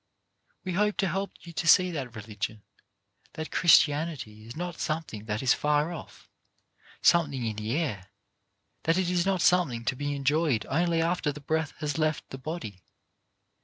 [0.63, 2.63] We hope to help you to see that religion,
[3.33, 6.27] that Christianity, is not something that is far off,
[7.03, 8.07] something in the air,
[8.85, 12.39] that it is not something to be enjoyed only after the breath has left the
[12.39, 12.81] body.